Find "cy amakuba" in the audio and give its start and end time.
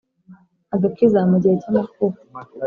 1.61-2.17